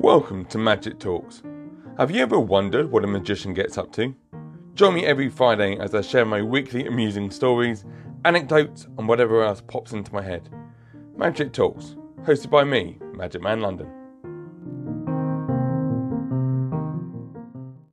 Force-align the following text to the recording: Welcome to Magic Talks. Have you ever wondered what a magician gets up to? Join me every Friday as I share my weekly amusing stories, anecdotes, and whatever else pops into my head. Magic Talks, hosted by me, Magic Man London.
Welcome 0.00 0.44
to 0.46 0.58
Magic 0.58 1.00
Talks. 1.00 1.42
Have 1.98 2.12
you 2.12 2.22
ever 2.22 2.38
wondered 2.38 2.88
what 2.88 3.02
a 3.02 3.08
magician 3.08 3.52
gets 3.52 3.76
up 3.76 3.90
to? 3.94 4.14
Join 4.74 4.94
me 4.94 5.04
every 5.04 5.28
Friday 5.28 5.76
as 5.76 5.92
I 5.92 6.02
share 6.02 6.24
my 6.24 6.40
weekly 6.40 6.86
amusing 6.86 7.32
stories, 7.32 7.84
anecdotes, 8.24 8.86
and 8.96 9.08
whatever 9.08 9.42
else 9.42 9.60
pops 9.60 9.92
into 9.92 10.14
my 10.14 10.22
head. 10.22 10.50
Magic 11.16 11.52
Talks, 11.52 11.96
hosted 12.22 12.48
by 12.48 12.62
me, 12.62 12.96
Magic 13.12 13.42
Man 13.42 13.60
London. 13.60 13.90